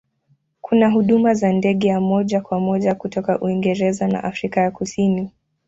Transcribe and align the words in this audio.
Kuna 0.61 0.89
huduma 0.89 1.33
za 1.33 1.53
ndege 1.53 1.87
ya 1.87 2.01
moja 2.01 2.41
kwa 2.41 2.59
moja 2.59 2.95
kutoka 2.95 3.39
Uingereza 3.41 4.07
na 4.07 4.23
Afrika 4.23 4.61
ya 4.61 4.71
Kusini. 4.71 5.31